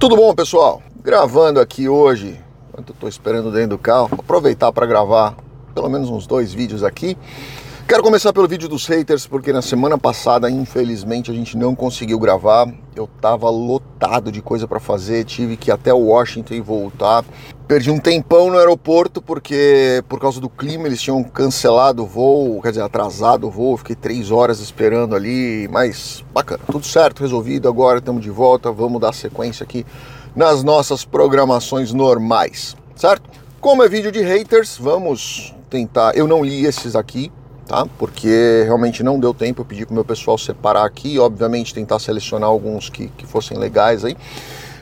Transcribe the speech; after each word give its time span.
Tudo 0.00 0.16
bom, 0.16 0.34
pessoal? 0.34 0.82
Gravando 1.04 1.60
aqui 1.60 1.86
hoje, 1.86 2.40
enquanto 2.70 2.88
eu 2.88 2.96
tô 2.98 3.06
esperando 3.06 3.52
dentro 3.52 3.76
do 3.76 3.78
carro, 3.78 4.08
aproveitar 4.18 4.72
para 4.72 4.86
gravar 4.86 5.36
pelo 5.74 5.90
menos 5.90 6.08
uns 6.08 6.26
dois 6.26 6.54
vídeos 6.54 6.82
aqui. 6.82 7.18
Quero 7.90 8.04
começar 8.04 8.32
pelo 8.32 8.46
vídeo 8.46 8.68
dos 8.68 8.86
haters, 8.86 9.26
porque 9.26 9.52
na 9.52 9.60
semana 9.60 9.98
passada, 9.98 10.48
infelizmente, 10.48 11.28
a 11.28 11.34
gente 11.34 11.56
não 11.56 11.74
conseguiu 11.74 12.20
gravar. 12.20 12.72
Eu 12.94 13.08
tava 13.20 13.50
lotado 13.50 14.30
de 14.30 14.40
coisa 14.40 14.68
para 14.68 14.78
fazer, 14.78 15.24
tive 15.24 15.56
que 15.56 15.70
ir 15.70 15.72
até 15.72 15.92
Washington 15.92 16.54
e 16.54 16.60
voltar. 16.60 17.24
Perdi 17.66 17.90
um 17.90 17.98
tempão 17.98 18.48
no 18.48 18.56
aeroporto 18.56 19.20
porque 19.20 20.04
por 20.08 20.20
causa 20.20 20.40
do 20.40 20.48
clima 20.48 20.86
eles 20.86 21.02
tinham 21.02 21.20
cancelado 21.24 22.04
o 22.04 22.06
voo, 22.06 22.62
quer 22.62 22.68
dizer, 22.68 22.82
atrasado 22.82 23.48
o 23.48 23.50
voo. 23.50 23.76
Fiquei 23.76 23.96
três 23.96 24.30
horas 24.30 24.60
esperando 24.60 25.16
ali, 25.16 25.66
mas 25.66 26.24
bacana, 26.32 26.62
tudo 26.70 26.86
certo, 26.86 27.22
resolvido. 27.22 27.68
Agora 27.68 27.98
estamos 27.98 28.22
de 28.22 28.30
volta, 28.30 28.70
vamos 28.70 29.00
dar 29.00 29.12
sequência 29.12 29.64
aqui 29.64 29.84
nas 30.36 30.62
nossas 30.62 31.04
programações 31.04 31.92
normais, 31.92 32.76
certo? 32.94 33.28
Como 33.60 33.82
é 33.82 33.88
vídeo 33.88 34.12
de 34.12 34.20
haters, 34.20 34.78
vamos 34.78 35.52
tentar. 35.68 36.16
Eu 36.16 36.28
não 36.28 36.44
li 36.44 36.64
esses 36.64 36.94
aqui, 36.94 37.32
tá? 37.70 37.86
Porque 37.96 38.64
realmente 38.64 39.04
não 39.04 39.20
deu 39.20 39.32
tempo. 39.32 39.60
Eu 39.60 39.64
pedi 39.64 39.86
para 39.86 39.92
o 39.92 39.94
meu 39.94 40.04
pessoal 40.04 40.36
separar 40.36 40.84
aqui, 40.84 41.20
obviamente 41.20 41.72
tentar 41.72 42.00
selecionar 42.00 42.48
alguns 42.48 42.90
que, 42.90 43.06
que 43.16 43.24
fossem 43.24 43.56
legais 43.56 44.04
aí. 44.04 44.16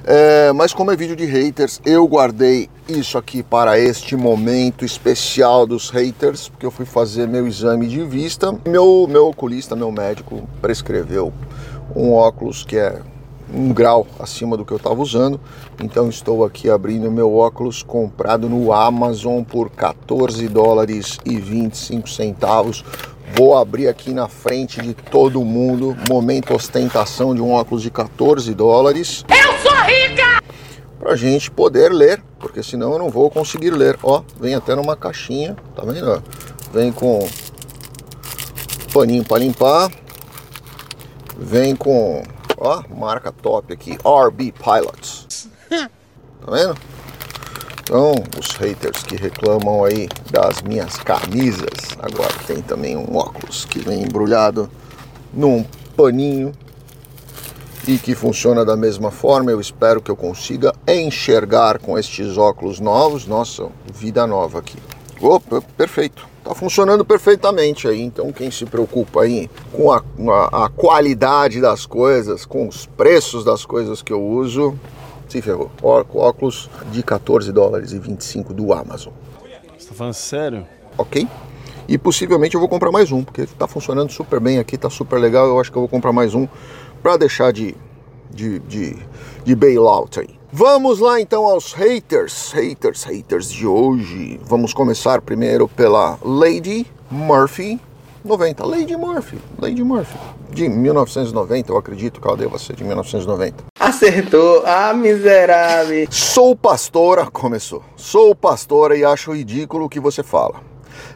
É, 0.07 0.51
mas 0.55 0.73
como 0.73 0.91
é 0.91 0.97
vídeo 0.97 1.15
de 1.15 1.27
haters, 1.27 1.83
eu 1.85 2.07
guardei 2.09 2.71
isso 2.89 3.19
aqui 3.19 3.43
para 3.43 3.79
este 3.79 4.17
momento 4.17 4.87
especial 4.87 5.67
dos 5.67 5.91
haters, 5.91 6.49
porque 6.49 6.65
eu 6.65 6.71
fui 6.71 6.87
fazer 6.87 7.29
meu 7.29 7.47
exame 7.47 7.87
de 7.87 8.03
vista. 8.05 8.59
Meu, 8.67 9.07
meu 9.07 9.29
oculista, 9.29 9.77
meu 9.77 9.93
médico, 9.93 10.49
prescreveu 10.63 11.31
um 11.95 12.15
óculos 12.15 12.65
que 12.65 12.79
é 12.79 13.03
um 13.53 13.73
grau 13.73 14.07
acima 14.19 14.57
do 14.57 14.65
que 14.65 14.73
eu 14.73 14.77
estava 14.77 15.01
usando. 15.01 15.41
Então 15.83 16.09
estou 16.09 16.45
aqui 16.45 16.69
abrindo 16.71 17.11
meu 17.11 17.35
óculos 17.35 17.83
comprado 17.83 18.49
no 18.49 18.73
Amazon 18.73 19.43
por 19.43 19.71
14 19.71 20.49
dólares 20.49 21.19
e 21.25 21.39
25 21.39 22.09
centavos. 22.09 22.85
Vou 23.35 23.57
abrir 23.57 23.89
aqui 23.89 24.11
na 24.11 24.29
frente 24.29 24.81
de 24.81 24.95
todo 24.95 25.45
mundo. 25.45 25.97
Momento 26.09 26.55
ostentação 26.55 27.35
de 27.35 27.41
um 27.41 27.53
óculos 27.53 27.83
de 27.83 27.91
14 27.91 28.55
dólares. 28.55 29.25
Eu 29.29 29.59
sou 29.59 29.79
rica! 29.85 30.43
Pra 30.99 31.15
gente 31.15 31.51
poder 31.51 31.93
ler, 31.93 32.23
porque 32.41 32.63
senão 32.63 32.93
eu 32.93 32.99
não 32.99 33.09
vou 33.09 33.31
conseguir 33.31 33.71
ler. 33.71 33.99
Ó, 34.03 34.23
vem 34.41 34.55
até 34.55 34.75
numa 34.75 34.97
caixinha, 34.97 35.57
tá 35.75 35.83
vendo? 35.85 36.23
Vem 36.73 36.91
com 36.91 37.27
paninho 38.93 39.25
para 39.25 39.39
limpar. 39.39 39.91
Vem 41.39 41.77
com 41.77 42.23
Ó, 42.61 42.83
marca 42.95 43.31
top 43.31 43.73
aqui, 43.73 43.97
RB 44.05 44.53
Pilots. 44.53 45.49
Tá 46.41 46.53
vendo? 46.53 46.79
Então, 47.83 48.15
os 48.39 48.53
haters 48.53 49.03
que 49.03 49.17
reclamam 49.17 49.85
aí 49.85 50.09
das 50.31 50.63
minhas 50.63 50.97
camisas, 50.97 51.97
agora 51.99 52.33
tem 52.47 52.63
também 52.63 52.97
um 52.97 53.17
óculos 53.17 53.65
que 53.65 53.81
vem 53.81 54.03
embrulhado 54.03 54.71
num 55.33 55.65
paninho 55.97 56.53
e 57.87 57.99
que 57.99 58.15
funciona 58.15 58.65
da 58.65 58.77
mesma 58.77 59.11
forma. 59.11 59.51
Eu 59.51 59.61
espero 59.61 60.01
que 60.01 60.11
eu 60.11 60.17
consiga 60.17 60.73
enxergar 60.87 61.79
com 61.79 61.99
estes 61.99 62.39
óculos 62.39 62.79
novos. 62.79 63.27
Nossa, 63.27 63.69
vida 63.93 64.27
nova 64.27 64.61
aqui. 64.61 64.79
Opa, 65.21 65.61
perfeito. 65.77 66.29
Tá 66.45 66.55
funcionando 66.55 67.05
perfeitamente 67.05 67.89
aí. 67.89 68.01
Então 68.01 68.33
quem 68.33 68.51
se 68.51 68.65
preocupa 68.65 69.23
aí 69.23 69.51
com 69.73 69.93
a, 69.93 70.03
a, 70.29 70.67
a, 70.67 70.69
qualidade 70.69 71.61
das 71.61 71.85
coisas, 71.85 72.45
com 72.47 72.67
os 72.69 72.87
preços 72.87 73.45
das 73.45 73.65
coisas 73.65 74.01
que 74.03 74.13
eu 74.13 74.23
uso, 74.23 74.79
se 75.29 75.43
ferrou. 75.43 75.71
Óculos 75.83 76.71
de 76.91 77.03
14 77.03 77.53
dólares 77.53 77.93
e 77.93 77.99
25 77.99 78.55
do 78.55 78.73
Amazon. 78.73 79.13
Você 79.77 79.89
tá 79.89 79.95
falando 79.95 80.15
sério? 80.15 80.67
Ok. 80.97 81.27
E 81.89 81.97
possivelmente 81.97 82.55
eu 82.55 82.61
vou 82.61 82.69
comprar 82.69 82.93
mais 82.93 83.11
um, 83.11 83.25
porque 83.25 83.47
tá 83.47 83.67
funcionando 83.67 84.13
super 84.13 84.39
bem 84.41 84.59
aqui, 84.59 84.77
tá 84.77 84.91
super 84.91 85.19
legal. 85.19 85.47
Eu 85.47 85.59
acho 85.59 85.73
que 85.73 85.79
eu 85.79 85.83
vou 85.83 85.89
comprar 85.89 86.13
mais 86.13 86.35
um 86.35 86.47
para 87.03 87.17
deixar 87.17 87.53
de, 87.53 87.75
de, 88.31 88.59
de, 88.61 88.97
de 89.45 89.55
bailout 89.55 90.21
aí. 90.21 90.38
Vamos 90.51 90.99
lá 90.99 91.21
então 91.21 91.45
aos 91.45 91.75
haters, 91.75 92.53
haters, 92.53 93.05
haters 93.05 93.53
de 93.53 93.67
hoje. 93.67 94.41
Vamos 94.43 94.73
começar 94.73 95.21
primeiro 95.21 95.69
pela 95.69 96.19
Lady 96.25 96.87
Murphy 97.11 97.79
90. 98.25 98.65
Lady 98.65 98.97
Murphy, 98.97 99.39
Lady 99.61 99.85
Murphy, 99.85 100.17
de 100.51 100.67
1990, 100.67 101.71
eu 101.71 101.77
acredito 101.77 102.19
que 102.19 102.27
ela 102.27 102.37
deva 102.37 102.59
ser 102.59 102.75
de 102.77 102.83
1990. 102.83 103.65
Acertou, 103.79 104.63
ah 104.65 104.95
miserável. 104.95 106.09
Sou 106.11 106.57
pastora, 106.57 107.27
começou. 107.27 107.83
Sou 107.95 108.35
pastora 108.35 108.97
e 108.97 109.05
acho 109.05 109.35
ridículo 109.35 109.85
o 109.85 109.89
que 109.89 110.01
você 110.01 110.23
fala. 110.23 110.63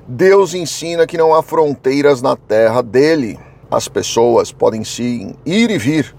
Deus 0.07 0.53
ensina 0.53 1.07
que 1.07 1.17
não 1.17 1.35
há 1.35 1.43
fronteiras 1.43 2.21
na 2.21 2.37
terra 2.37 2.83
dele. 2.83 3.41
As 3.71 3.89
pessoas 3.89 4.53
podem 4.53 4.85
sim 4.85 5.35
ir 5.47 5.71
e 5.71 5.79
vir 5.79 6.15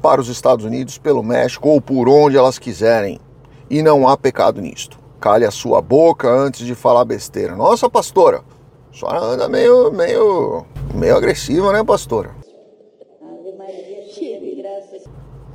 para 0.00 0.20
os 0.20 0.28
Estados 0.28 0.64
Unidos, 0.64 0.98
pelo 0.98 1.22
México 1.22 1.68
ou 1.68 1.80
por 1.80 2.08
onde 2.08 2.36
elas 2.36 2.58
quiserem. 2.58 3.20
E 3.70 3.82
não 3.82 4.08
há 4.08 4.16
pecado 4.16 4.60
nisto. 4.60 4.98
Cale 5.20 5.44
a 5.44 5.50
sua 5.50 5.82
boca 5.82 6.28
antes 6.28 6.64
de 6.64 6.74
falar 6.74 7.04
besteira. 7.04 7.56
Nossa, 7.56 7.90
pastora, 7.90 8.42
a 8.92 8.96
senhora 8.96 9.20
anda 9.20 9.48
meio, 9.48 9.90
meio, 9.92 10.64
meio 10.94 11.16
agressiva, 11.16 11.72
né, 11.72 11.82
pastora? 11.84 12.30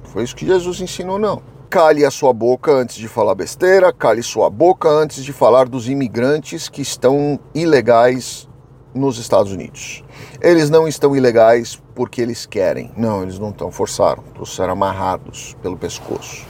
Foi 0.03 0.23
isso 0.23 0.35
que 0.35 0.45
Jesus 0.45 0.79
ensinou, 0.79 1.17
não. 1.17 1.41
Cale 1.71 2.05
a 2.05 2.11
sua 2.11 2.31
boca 2.31 2.71
antes 2.71 2.97
de 2.97 3.07
falar 3.07 3.33
besteira, 3.33 3.91
cale 3.91 4.21
sua 4.21 4.47
boca 4.47 4.87
antes 4.87 5.25
de 5.25 5.33
falar 5.33 5.67
dos 5.67 5.89
imigrantes 5.89 6.69
que 6.69 6.83
estão 6.83 7.39
ilegais 7.55 8.47
nos 8.93 9.17
Estados 9.17 9.51
Unidos. 9.51 10.03
Eles 10.39 10.69
não 10.69 10.87
estão 10.87 11.15
ilegais 11.15 11.81
porque 11.93 12.21
eles 12.21 12.45
querem. 12.45 12.91
Não, 12.97 13.23
eles 13.23 13.39
não 13.39 13.49
estão. 13.49 13.71
Forçaram. 13.71 14.23
Trouxeram 14.33 14.73
amarrados 14.73 15.55
pelo 15.61 15.77
pescoço. 15.77 16.45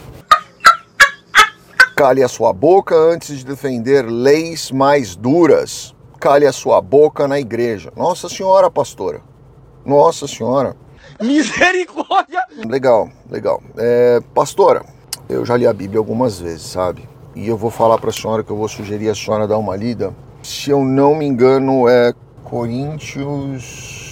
Cale 1.95 2.23
a 2.23 2.27
sua 2.27 2.51
boca 2.51 2.95
antes 2.95 3.37
de 3.37 3.45
defender 3.45 4.03
leis 4.03 4.71
mais 4.71 5.15
duras. 5.15 5.93
Cale 6.19 6.45
a 6.45 6.51
sua 6.51 6.81
boca 6.81 7.27
na 7.27 7.39
igreja. 7.39 7.91
Nossa 7.95 8.27
Senhora, 8.27 8.71
pastora. 8.71 9.21
Nossa 9.85 10.27
Senhora. 10.27 10.75
Misericórdia! 11.21 12.43
Legal, 12.67 13.09
legal. 13.29 13.61
É, 13.77 14.19
pastora, 14.33 14.83
eu 15.29 15.45
já 15.45 15.55
li 15.55 15.67
a 15.67 15.73
Bíblia 15.73 15.99
algumas 15.99 16.39
vezes, 16.39 16.63
sabe? 16.63 17.07
E 17.35 17.47
eu 17.47 17.57
vou 17.57 17.69
falar 17.69 17.97
para 17.97 18.09
a 18.09 18.13
senhora 18.13 18.43
que 18.43 18.51
eu 18.51 18.57
vou 18.57 18.67
sugerir 18.67 19.09
a 19.09 19.15
senhora 19.15 19.47
dar 19.47 19.57
uma 19.57 19.75
lida. 19.75 20.13
Se 20.43 20.69
eu 20.69 20.83
não 20.83 21.15
me 21.15 21.25
engano, 21.25 21.87
é 21.87 22.13
Coríntios 22.43 24.02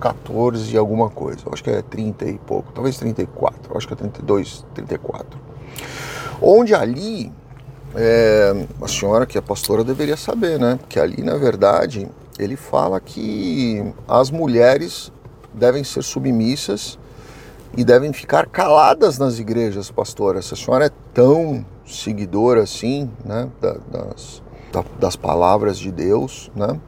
14 0.00 0.74
e 0.74 0.78
alguma 0.78 1.10
coisa. 1.10 1.40
acho 1.52 1.62
que 1.62 1.70
é 1.70 1.82
30 1.82 2.24
e 2.24 2.38
pouco, 2.38 2.72
talvez 2.72 2.96
34, 2.96 3.76
acho 3.76 3.86
que 3.86 3.92
é 3.92 3.96
32, 3.96 4.64
34. 4.74 5.38
Onde 6.42 6.74
ali, 6.74 7.30
é, 7.94 8.66
a 8.80 8.88
senhora 8.88 9.26
que 9.26 9.36
é 9.36 9.40
pastora 9.40 9.84
deveria 9.84 10.16
saber, 10.16 10.58
né? 10.58 10.78
Que 10.88 10.98
ali, 10.98 11.22
na 11.22 11.36
verdade, 11.36 12.08
ele 12.38 12.56
fala 12.56 12.98
que 12.98 13.84
as 14.08 14.30
mulheres 14.30 15.12
devem 15.52 15.84
ser 15.84 16.02
submissas 16.02 16.98
e 17.76 17.84
devem 17.84 18.12
ficar 18.12 18.46
caladas 18.46 19.18
nas 19.18 19.38
igrejas, 19.38 19.90
pastora. 19.90 20.40
Se 20.40 20.54
a 20.54 20.56
senhora 20.56 20.86
é 20.86 20.90
tão 21.12 21.64
seguidora 21.86 22.62
assim, 22.62 23.10
né, 23.24 23.48
das, 23.90 24.42
das 24.98 25.16
palavras 25.16 25.78
de 25.78 25.90
Deus, 25.90 26.50
né? 26.54 26.78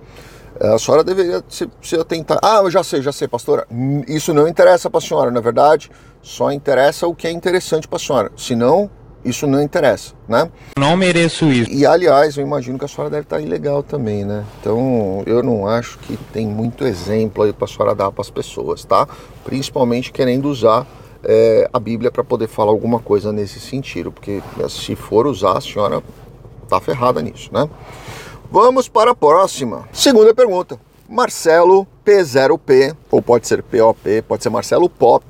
A 0.63 0.79
senhora 0.79 1.03
deveria 1.03 1.43
se, 1.49 1.69
se 1.83 1.97
atentar. 1.97 2.39
Ah, 2.41 2.61
eu 2.63 2.71
já 2.71 2.85
sei, 2.85 3.03
já 3.03 3.11
sei, 3.11 3.27
pastora. 3.27 3.67
Isso 4.07 4.33
não 4.33 4.47
interessa 4.47 4.89
para 4.89 4.99
a 4.99 5.01
senhora, 5.01 5.31
na 5.31 5.41
é 5.41 5.43
verdade. 5.43 5.91
Só 6.23 6.53
interessa 6.53 7.07
o 7.09 7.15
que 7.15 7.27
é 7.27 7.33
interessante 7.33 7.89
para 7.89 7.97
a 7.97 8.01
senhora. 8.01 8.33
Senão, 8.37 8.89
isso 9.25 9.45
não 9.47 9.61
interessa, 9.61 10.15
né? 10.29 10.49
Não 10.79 10.97
mereço 10.97 11.47
isso. 11.47 11.71
E 11.71 11.85
aliás, 11.85 12.37
eu 12.37 12.45
imagino 12.45 12.79
que 12.79 12.85
a 12.85 12.89
senhora 12.89 13.11
deve 13.11 13.25
estar 13.25 13.41
ilegal 13.41 13.83
também, 13.83 14.25
né? 14.25 14.45
Então, 14.61 15.25
eu 15.27 15.43
não 15.43 15.67
acho 15.67 15.99
que 15.99 16.17
tem 16.33 16.47
muito 16.47 16.85
exemplo 16.85 17.43
aí 17.43 17.53
para 17.53 17.65
a 17.65 17.69
senhora 17.69 17.95
dar 17.95 18.13
para 18.13 18.23
as 18.23 18.31
pessoas, 18.31 18.85
tá? 18.85 19.09
Principalmente 19.45 20.13
querendo 20.13 20.49
usar 20.49 20.87
é, 21.25 21.69
a 21.73 21.81
Bíblia 21.81 22.11
para 22.11 22.23
poder 22.23 22.47
falar 22.47 22.71
alguma 22.71 23.01
coisa 23.01 23.33
nesse 23.33 23.59
sentido, 23.59 24.13
porque 24.13 24.41
se 24.69 24.95
for 24.95 25.27
usar, 25.27 25.59
a 25.59 25.61
senhora 25.61 26.03
tá 26.69 26.81
ferrada 26.81 27.21
nisso, 27.21 27.51
né? 27.53 27.69
Vamos 28.53 28.87
para 28.87 29.13
a 29.13 29.15
próxima. 29.15 29.89
Segunda 29.95 30.35
pergunta. 30.35 30.79
Marcelo 31.09 31.87
P0P, 32.05 32.95
ou 33.11 33.23
pode 33.23 33.49
ser 33.49 33.63
POP, 33.63 34.21
pode 34.29 34.43
ser 34.43 34.51
Marcelo 34.51 34.91
Pop, 34.91 35.25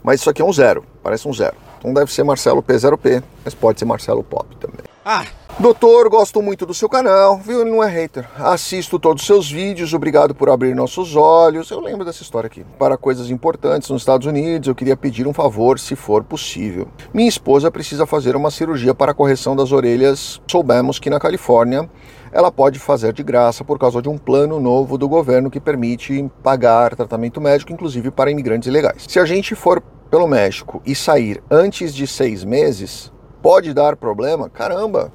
mas 0.00 0.20
isso 0.20 0.30
aqui 0.30 0.40
é 0.40 0.44
um 0.44 0.52
zero, 0.52 0.84
parece 1.02 1.26
um 1.26 1.32
zero. 1.32 1.56
Então 1.80 1.92
deve 1.92 2.12
ser 2.12 2.22
Marcelo 2.22 2.62
P0P, 2.62 3.20
mas 3.44 3.52
pode 3.52 3.80
ser 3.80 3.84
Marcelo 3.84 4.22
Pop 4.22 4.46
também. 4.60 4.86
Ah, 5.10 5.24
Doutor, 5.58 6.10
gosto 6.10 6.42
muito 6.42 6.66
do 6.66 6.74
seu 6.74 6.86
canal, 6.86 7.38
viu? 7.38 7.62
Ele 7.62 7.70
não 7.70 7.82
é 7.82 7.88
hater. 7.88 8.28
Assisto 8.38 8.98
todos 8.98 9.22
os 9.22 9.26
seus 9.26 9.50
vídeos, 9.50 9.94
obrigado 9.94 10.34
por 10.34 10.50
abrir 10.50 10.74
nossos 10.74 11.16
olhos. 11.16 11.70
Eu 11.70 11.80
lembro 11.80 12.04
dessa 12.04 12.22
história 12.22 12.46
aqui. 12.46 12.62
Para 12.78 12.98
coisas 12.98 13.30
importantes 13.30 13.88
nos 13.88 14.02
Estados 14.02 14.26
Unidos, 14.26 14.68
eu 14.68 14.74
queria 14.74 14.98
pedir 14.98 15.26
um 15.26 15.32
favor, 15.32 15.78
se 15.78 15.96
for 15.96 16.22
possível. 16.22 16.88
Minha 17.14 17.26
esposa 17.26 17.70
precisa 17.70 18.04
fazer 18.04 18.36
uma 18.36 18.50
cirurgia 18.50 18.94
para 18.94 19.12
a 19.12 19.14
correção 19.14 19.56
das 19.56 19.72
orelhas. 19.72 20.42
Soubemos 20.46 20.98
que 20.98 21.08
na 21.08 21.18
Califórnia 21.18 21.88
ela 22.30 22.52
pode 22.52 22.78
fazer 22.78 23.14
de 23.14 23.22
graça 23.22 23.64
por 23.64 23.78
causa 23.78 24.02
de 24.02 24.10
um 24.10 24.18
plano 24.18 24.60
novo 24.60 24.98
do 24.98 25.08
governo 25.08 25.50
que 25.50 25.58
permite 25.58 26.30
pagar 26.42 26.94
tratamento 26.94 27.40
médico, 27.40 27.72
inclusive 27.72 28.10
para 28.10 28.30
imigrantes 28.30 28.68
ilegais. 28.68 29.06
Se 29.08 29.18
a 29.18 29.24
gente 29.24 29.54
for 29.54 29.82
pelo 30.10 30.28
México 30.28 30.82
e 30.84 30.94
sair 30.94 31.42
antes 31.50 31.94
de 31.94 32.06
seis 32.06 32.44
meses, 32.44 33.10
pode 33.42 33.72
dar 33.74 33.96
problema? 33.96 34.48
Caramba! 34.48 35.12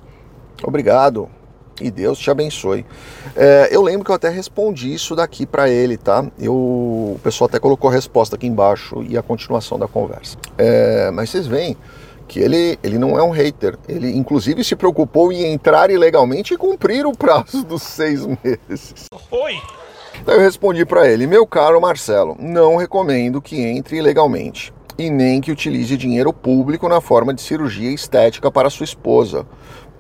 Obrigado 0.64 1.30
e 1.82 1.90
Deus 1.90 2.18
te 2.20 2.30
abençoe. 2.30 2.86
É, 3.36 3.70
eu 3.72 3.82
lembro 3.82 4.06
que 4.06 4.12
eu 4.12 4.16
até 4.16 4.30
respondi 4.30 4.94
isso 4.94 5.16
daqui 5.16 5.46
para 5.46 5.70
ele, 5.70 5.98
tá? 5.98 6.26
Eu, 6.40 6.54
o 6.54 7.20
pessoal 7.24 7.48
até 7.48 7.60
colocou 7.60 7.90
a 7.90 7.94
resposta 7.94 8.36
aqui 8.36 8.48
embaixo 8.48 9.04
e 9.08 9.18
a 9.18 9.22
continuação 9.22 9.80
da 9.80 9.88
conversa. 9.88 10.38
É, 10.58 11.10
mas 11.12 11.30
vocês 11.30 11.48
veem 11.48 11.76
que 12.28 12.40
ele, 12.40 12.78
ele 12.84 12.98
não 12.98 13.18
é 13.18 13.24
um 13.24 13.32
hater. 13.32 13.78
Ele, 13.88 14.16
inclusive, 14.16 14.64
se 14.64 14.76
preocupou 14.76 15.32
em 15.32 15.52
entrar 15.52 15.90
ilegalmente 15.90 16.54
e 16.54 16.58
cumprir 16.58 17.06
o 17.06 17.16
prazo 17.16 17.64
dos 17.66 17.84
seis 17.84 18.26
meses. 18.26 19.08
Oi! 19.32 19.62
Daí 20.26 20.36
eu 20.36 20.42
respondi 20.42 20.86
para 20.86 21.08
ele: 21.10 21.28
Meu 21.28 21.46
caro 21.46 21.82
Marcelo, 21.82 22.38
não 22.40 22.78
recomendo 22.78 23.42
que 23.42 23.60
entre 23.60 23.98
ilegalmente 23.98 24.72
e 24.98 25.10
nem 25.10 25.42
que 25.42 25.52
utilize 25.52 25.98
dinheiro 25.98 26.32
público 26.32 26.88
na 26.88 27.02
forma 27.02 27.34
de 27.34 27.42
cirurgia 27.42 27.92
estética 27.92 28.52
para 28.52 28.70
sua 28.70 28.84
esposa 28.84 29.46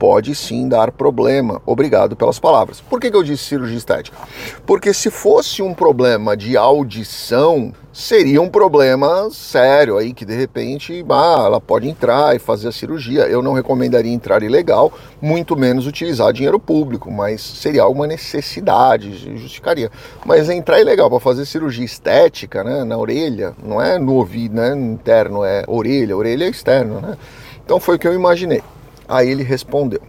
pode 0.03 0.35
sim 0.35 0.67
dar 0.67 0.91
problema. 0.91 1.61
Obrigado 1.65 2.13
pelas 2.13 2.37
palavras. 2.37 2.81
Por 2.81 2.99
que, 2.99 3.09
que 3.09 3.15
eu 3.15 3.23
disse 3.23 3.45
cirurgia 3.45 3.77
estética? 3.77 4.17
Porque 4.65 4.93
se 4.93 5.09
fosse 5.09 5.61
um 5.61 5.73
problema 5.73 6.35
de 6.35 6.57
audição, 6.57 7.71
seria 7.93 8.41
um 8.41 8.49
problema 8.49 9.29
sério 9.31 9.97
aí 9.97 10.13
que 10.13 10.25
de 10.25 10.35
repente 10.35 11.05
ah, 11.09 11.43
ela 11.45 11.61
pode 11.61 11.87
entrar 11.87 12.35
e 12.35 12.39
fazer 12.39 12.67
a 12.67 12.71
cirurgia. 12.73 13.21
Eu 13.27 13.41
não 13.41 13.53
recomendaria 13.53 14.11
entrar 14.11 14.43
ilegal, 14.43 14.91
muito 15.21 15.55
menos 15.55 15.87
utilizar 15.87 16.33
dinheiro 16.33 16.59
público, 16.59 17.09
mas 17.09 17.39
seria 17.39 17.83
alguma 17.83 18.05
necessidade, 18.05 19.39
justificaria. 19.39 19.89
Mas 20.25 20.49
entrar 20.49 20.81
ilegal 20.81 21.09
para 21.09 21.21
fazer 21.21 21.45
cirurgia 21.45 21.85
estética, 21.85 22.61
né, 22.61 22.83
na 22.83 22.97
orelha, 22.97 23.55
não 23.63 23.81
é 23.81 23.97
no 23.97 24.15
ouvido, 24.15 24.55
né, 24.55 24.75
interno, 24.75 25.45
é 25.45 25.63
orelha, 25.65 26.17
orelha 26.17 26.43
é 26.43 26.83
né? 26.83 27.17
Então 27.63 27.79
foi 27.79 27.95
o 27.95 27.99
que 27.99 28.05
eu 28.05 28.13
imaginei. 28.13 28.61
Aí 29.07 29.29
ele 29.29 29.43
respondeu: 29.43 30.01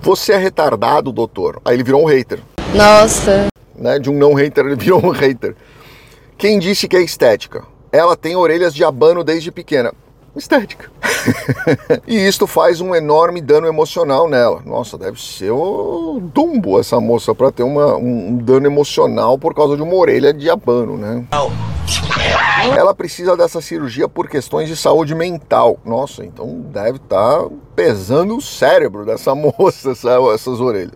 Você 0.00 0.32
é 0.32 0.36
retardado, 0.36 1.12
doutor? 1.12 1.60
Aí 1.64 1.74
ele 1.74 1.82
virou 1.82 2.02
um 2.02 2.06
hater. 2.06 2.40
Nossa. 2.74 3.48
Né? 3.74 3.98
De 3.98 4.10
um 4.10 4.14
não 4.14 4.34
hater, 4.34 4.64
ele 4.66 4.76
virou 4.76 5.04
um 5.04 5.10
hater. 5.10 5.54
Quem 6.36 6.58
disse 6.58 6.86
que 6.86 6.96
é 6.96 7.02
estética? 7.02 7.64
Ela 7.90 8.16
tem 8.16 8.36
orelhas 8.36 8.74
de 8.74 8.84
abano 8.84 9.24
desde 9.24 9.50
pequena. 9.50 9.92
Estética. 10.36 10.90
e 12.06 12.14
isto 12.14 12.46
faz 12.46 12.80
um 12.80 12.94
enorme 12.94 13.40
dano 13.40 13.66
emocional 13.66 14.28
nela. 14.28 14.62
Nossa, 14.64 14.96
deve 14.96 15.20
ser 15.20 15.50
o 15.50 16.20
dumbo 16.22 16.78
essa 16.78 17.00
moça 17.00 17.34
para 17.34 17.50
ter 17.50 17.64
uma, 17.64 17.96
um 17.96 18.36
dano 18.36 18.66
emocional 18.66 19.36
por 19.36 19.54
causa 19.54 19.76
de 19.76 19.82
uma 19.82 19.94
orelha 19.94 20.32
de 20.32 20.48
abano, 20.48 20.96
né? 20.96 21.24
Ela 22.76 22.94
precisa 22.94 23.36
dessa 23.36 23.60
cirurgia 23.60 24.08
por 24.08 24.28
questões 24.28 24.68
de 24.68 24.76
saúde 24.76 25.14
mental. 25.14 25.78
Nossa, 25.84 26.24
então 26.24 26.60
deve 26.72 26.96
estar 26.96 27.44
tá 27.44 27.48
pesando 27.74 28.36
o 28.36 28.42
cérebro 28.42 29.04
dessa 29.04 29.34
moça, 29.36 29.92
essas 30.34 30.60
orelhas. 30.60 30.94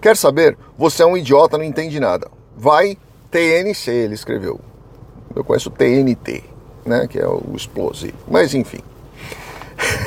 Quer 0.00 0.16
saber? 0.16 0.56
Você 0.78 1.02
é 1.02 1.06
um 1.06 1.16
idiota, 1.16 1.58
não 1.58 1.64
entende 1.64 1.98
nada. 1.98 2.30
Vai 2.56 2.96
TNC, 3.30 3.90
ele 3.90 4.14
escreveu. 4.14 4.60
Eu 5.34 5.42
conheço 5.42 5.70
TNT, 5.70 6.44
né? 6.84 7.06
Que 7.08 7.18
é 7.18 7.26
o 7.26 7.52
explosivo. 7.54 8.16
Mas 8.28 8.54
enfim. 8.54 8.80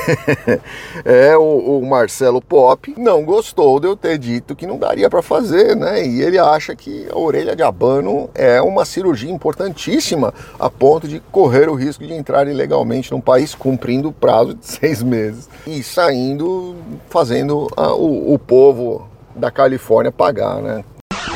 é, 1.06 1.38
o, 1.38 1.80
o, 1.80 1.86
Marcelo 1.86 2.42
Pop 2.42 2.94
não 2.98 3.24
gostou 3.24 3.80
de 3.80 3.88
eu 3.88 3.96
ter 3.96 4.18
dito 4.18 4.56
que 4.56 4.68
não 4.68 4.78
daria 4.78 5.10
para 5.10 5.22
fazer, 5.22 5.75
né? 5.75 6.06
E 6.06 6.22
ele 6.22 6.38
acha 6.38 6.75
que 6.75 7.07
a 7.12 7.18
orelha 7.18 7.56
de 7.56 7.63
abano 7.63 8.30
é 8.34 8.62
uma 8.62 8.86
cirurgia 8.86 9.31
importantíssima 9.31 10.34
a 10.60 10.69
ponto 10.69 11.07
de 11.07 11.19
correr 11.31 11.69
o 11.69 11.75
risco 11.75 12.06
de 12.06 12.13
entrar 12.13 12.48
ilegalmente 12.48 13.12
num 13.12 13.22
país 13.22 13.56
cumprindo 13.56 14.10
o 14.10 14.13
prazo 14.13 14.54
de 14.54 14.66
seis 14.68 15.01
meses 15.01 15.50
e 15.66 15.84
saindo, 15.84 16.75
fazendo 17.10 17.68
a, 17.75 17.94
o, 17.94 18.34
o 18.34 18.40
povo 18.40 19.07
da 19.36 19.51
Califórnia 19.51 20.12
pagar, 20.12 20.62
né? 20.62 20.84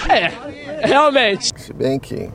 É, 0.10 0.88
realmente. 0.88 1.52
Se 1.58 1.74
bem 1.74 2.00
que 2.00 2.30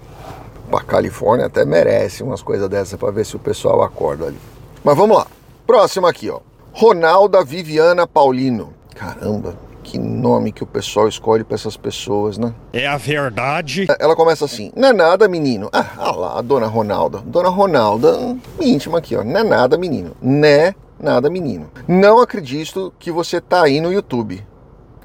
a 0.73 0.83
Califórnia 0.83 1.47
até 1.47 1.65
merece 1.65 2.23
umas 2.23 2.43
coisas 2.43 2.69
dessas 2.69 2.99
para 2.99 3.11
ver 3.11 3.25
se 3.25 3.37
o 3.37 3.39
pessoal 3.39 3.83
acorda 3.83 4.27
ali. 4.27 4.39
Mas 4.85 4.97
vamos 4.97 5.17
lá. 5.17 5.27
Próximo 5.69 6.06
aqui, 6.06 6.31
ó. 6.31 6.41
Ronalda 6.73 7.44
Viviana 7.44 8.06
Paulino. 8.06 8.73
Caramba, 8.94 9.55
que 9.82 9.99
nome 9.99 10.50
que 10.50 10.62
o 10.62 10.67
pessoal 10.67 11.06
escolhe 11.06 11.44
para 11.44 11.56
essas 11.56 11.76
pessoas, 11.76 12.38
né? 12.38 12.55
É 12.73 12.87
a 12.87 12.97
verdade. 12.97 13.87
Ela 14.00 14.17
começa 14.17 14.47
assim: 14.47 14.73
Não 14.75 14.88
é 14.88 14.93
nada, 14.94 15.29
menino. 15.29 15.69
Ah, 15.70 15.91
ah 15.99 16.11
lá, 16.12 16.38
a 16.38 16.41
dona 16.41 16.67
Ronalda. 16.67 17.19
Dona 17.19 17.50
Ronalda, 17.50 18.35
íntima 18.59 18.97
aqui, 18.97 19.15
ó. 19.15 19.23
Não 19.23 19.41
é 19.41 19.44
nada, 19.44 19.76
menino. 19.76 20.12
Né 20.23 20.75
nada, 20.99 21.29
menino. 21.29 21.70
Não 21.87 22.19
acredito 22.19 22.91
que 22.99 23.12
você 23.12 23.38
tá 23.38 23.65
aí 23.65 23.79
no 23.79 23.93
YouTube. 23.93 24.43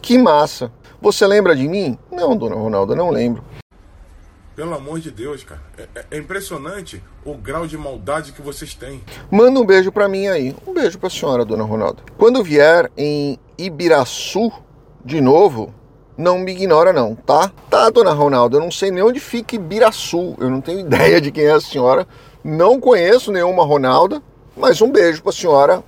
Que 0.02 0.18
massa. 0.18 0.72
Você 1.02 1.28
lembra 1.28 1.58
de 1.58 1.68
mim? 1.68 1.98
Não, 2.10 2.38
dona 2.38 2.56
Ronalda, 2.56 2.96
não 2.96 3.10
lembro. 3.10 3.44
Pelo 4.56 4.76
amor 4.76 5.00
de 5.00 5.10
Deus, 5.10 5.44
cara. 5.44 5.62
É, 5.78 5.88
é, 5.96 6.06
é, 6.12 6.18
impressionante 6.18 7.02
o 7.26 7.34
grau 7.34 7.66
de 7.66 7.76
maldade 7.76 8.32
que 8.32 8.42
vocês 8.42 8.76
têm. 8.76 9.02
Manda 9.32 9.60
um 9.60 9.66
beijo 9.66 9.92
para 9.92 10.08
mim 10.08 10.28
aí. 10.28 10.56
Um 10.68 10.74
beijo 10.74 11.00
para 11.00 11.08
a 11.08 11.10
senhora, 11.10 11.44
dona 11.44 11.64
Ronaldo. 11.64 12.04
Quando 12.18 12.44
vier 12.44 12.92
em 12.96 13.40
Ibiraçu 13.58 14.52
de 15.04 15.20
novo, 15.20 15.74
não 16.16 16.38
me 16.38 16.52
ignora 16.52 16.94
não, 16.94 17.16
tá? 17.16 17.52
Tá, 17.68 17.90
dona 17.90 18.14
Ronaldo, 18.14 18.58
eu 18.58 18.62
não 18.62 18.70
sei 18.70 18.92
nem 18.92 19.04
onde 19.04 19.20
fica 19.20 19.56
Ibiraçu. 19.56 20.36
Eu 20.40 20.52
não 20.52 20.62
tenho 20.62 20.82
ideia 20.86 21.20
de 21.20 21.32
quem 21.32 21.46
é 21.46 21.54
a 21.54 21.62
senhora. 21.62 22.08
Não 22.44 22.80
conheço 22.80 23.32
nenhuma 23.32 23.66
Ronalda, 23.66 24.22
mas 24.56 24.82
um 24.82 24.92
beijo 24.92 25.24
para 25.24 25.32
a 25.32 25.34
senhora 25.34 25.84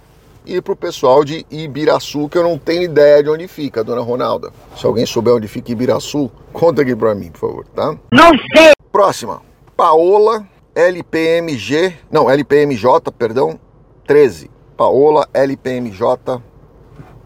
e 0.46 0.62
para 0.62 0.74
o 0.74 0.76
pessoal 0.76 1.24
de 1.24 1.46
Ibiraçu, 1.50 2.30
que 2.30 2.38
eu 2.38 2.44
não 2.44 2.58
tenho 2.58 2.84
ideia 2.84 3.24
de 3.24 3.30
onde 3.30 3.48
fica, 3.48 3.84
dona 3.84 4.02
Ronalda. 4.02 4.52
Se 4.78 4.86
alguém 4.86 5.06
souber 5.06 5.34
onde 5.34 5.48
fica 5.48 5.72
Ibiraçu, 5.72 6.32
conta 6.54 6.82
aqui 6.82 6.96
para 6.96 7.16
mim, 7.16 7.32
por 7.32 7.40
favor, 7.40 7.66
tá? 7.76 7.96
Não 8.12 8.32
sei! 8.56 8.72
Próxima. 8.92 9.42
Paola 9.76 10.48
LPMG, 10.74 11.96
não, 12.12 12.30
LPMJ, 12.30 13.12
perdão, 13.18 13.60
13. 14.06 14.50
Paola 14.78 15.28
LPMJ 15.34 16.42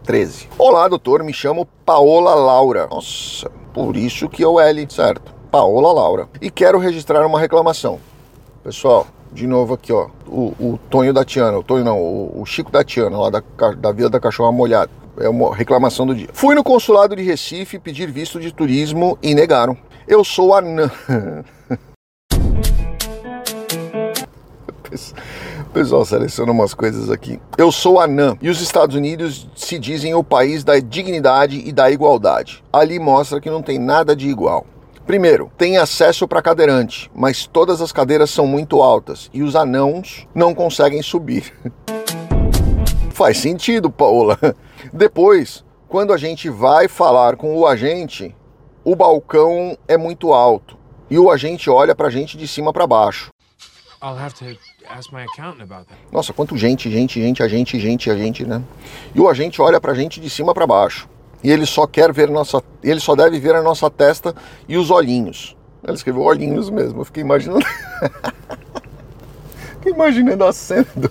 13. 0.04 0.48
Olá, 0.56 0.88
doutor, 0.88 1.22
me 1.22 1.32
chamo 1.32 1.66
Paola 1.84 2.34
Laura. 2.34 2.88
Nossa, 2.90 3.50
por 3.72 3.96
isso 3.96 4.28
que 4.28 4.42
é 4.42 4.46
o 4.46 4.58
L, 4.58 4.86
certo? 4.88 5.34
Paola 5.50 5.92
Laura. 5.92 6.28
E 6.40 6.50
quero 6.50 6.78
registrar 6.78 7.26
uma 7.26 7.38
reclamação. 7.38 8.00
Pessoal, 8.62 9.06
de 9.32 9.46
novo 9.46 9.74
aqui, 9.74 9.92
ó, 9.92 10.08
o, 10.26 10.54
o 10.58 10.80
Tonho 10.90 11.12
da 11.12 11.24
Tiana, 11.24 11.58
o 11.58 11.62
Tonho 11.62 11.84
não, 11.84 11.98
o, 11.98 12.42
o 12.42 12.46
Chico 12.46 12.70
da 12.70 12.82
Tiana, 12.82 13.18
lá 13.18 13.30
da, 13.30 13.42
da 13.76 13.92
Vila 13.92 14.10
da 14.10 14.20
Cachorra 14.20 14.52
Molhada. 14.52 14.90
É 15.18 15.28
uma 15.28 15.54
reclamação 15.54 16.06
do 16.06 16.14
dia. 16.14 16.28
Fui 16.32 16.54
no 16.54 16.64
consulado 16.64 17.14
de 17.14 17.22
Recife 17.22 17.78
pedir 17.78 18.10
visto 18.10 18.40
de 18.40 18.52
turismo 18.52 19.18
e 19.22 19.34
negaram. 19.34 19.76
Eu 20.08 20.24
sou 20.24 20.54
anã. 20.54 20.90
O 25.60 25.72
pessoal 25.72 26.04
seleciona 26.04 26.50
umas 26.50 26.74
coisas 26.74 27.10
aqui. 27.10 27.40
Eu 27.56 27.70
sou 27.70 28.00
anã 28.00 28.36
e 28.42 28.50
os 28.50 28.60
Estados 28.60 28.96
Unidos 28.96 29.48
se 29.54 29.78
dizem 29.78 30.14
o 30.14 30.24
país 30.24 30.64
da 30.64 30.80
dignidade 30.80 31.62
e 31.64 31.70
da 31.70 31.88
igualdade. 31.88 32.64
Ali 32.72 32.98
mostra 32.98 33.40
que 33.40 33.48
não 33.48 33.62
tem 33.62 33.78
nada 33.78 34.16
de 34.16 34.28
igual. 34.28 34.66
Primeiro, 35.10 35.50
tem 35.58 35.76
acesso 35.76 36.28
para 36.28 36.40
cadeirante, 36.40 37.10
mas 37.12 37.44
todas 37.44 37.82
as 37.82 37.90
cadeiras 37.90 38.30
são 38.30 38.46
muito 38.46 38.80
altas 38.80 39.28
e 39.34 39.42
os 39.42 39.56
anãos 39.56 40.24
não 40.32 40.54
conseguem 40.54 41.02
subir. 41.02 41.52
Faz 43.10 43.38
sentido, 43.38 43.90
Paola. 43.90 44.38
Depois, 44.94 45.64
quando 45.88 46.12
a 46.12 46.16
gente 46.16 46.48
vai 46.48 46.86
falar 46.86 47.34
com 47.34 47.56
o 47.56 47.66
agente, 47.66 48.36
o 48.84 48.94
balcão 48.94 49.76
é 49.88 49.96
muito 49.96 50.32
alto 50.32 50.78
e 51.10 51.18
o 51.18 51.28
agente 51.28 51.68
olha 51.68 51.92
para 51.92 52.06
a 52.06 52.10
gente 52.10 52.38
de 52.38 52.46
cima 52.46 52.72
para 52.72 52.86
baixo. 52.86 53.30
Nossa, 56.12 56.32
quanto 56.32 56.56
gente, 56.56 56.88
gente, 56.88 57.20
gente, 57.20 57.42
agente, 57.42 57.80
gente, 57.80 58.08
agente, 58.08 58.46
né? 58.46 58.62
E 59.12 59.20
o 59.20 59.28
agente 59.28 59.60
olha 59.60 59.80
para 59.80 59.90
a 59.90 59.94
gente 59.96 60.20
de 60.20 60.30
cima 60.30 60.54
para 60.54 60.68
baixo 60.68 61.08
e 61.42 61.50
ele 61.50 61.66
só 61.66 61.86
quer 61.86 62.12
ver 62.12 62.30
nossa, 62.30 62.62
ele 62.82 63.00
só 63.00 63.14
deve 63.14 63.38
ver 63.38 63.54
a 63.54 63.62
nossa 63.62 63.90
testa 63.90 64.34
e 64.68 64.76
os 64.76 64.90
olhinhos. 64.90 65.56
Ela 65.82 65.94
escreveu 65.94 66.22
olhinhos 66.22 66.68
mesmo. 66.68 67.00
Eu 67.00 67.04
fiquei 67.04 67.22
imaginando, 67.22 67.64
fiquei 69.76 69.92
imaginando 69.92 70.44
a 70.44 70.52
cena. 70.52 70.86
Do... 70.94 71.10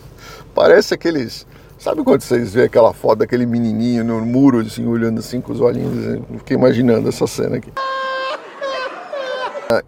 Parece 0.53 0.93
aqueles 0.93 1.47
Sabe 1.79 2.03
quando 2.03 2.19
vocês 2.19 2.53
vê 2.53 2.63
aquela 2.63 2.93
foto 2.93 3.19
daquele 3.19 3.45
menininho 3.45 4.03
no 4.03 4.19
muro, 4.19 4.59
assim, 4.59 4.85
olhando 4.85 5.19
assim 5.19 5.39
com 5.39 5.53
os 5.53 5.61
olhinhos? 5.61 5.97
Assim? 5.97 6.37
Fiquei 6.39 6.57
imaginando 6.57 7.07
essa 7.07 7.25
cena 7.25 7.55
aqui. 7.55 7.71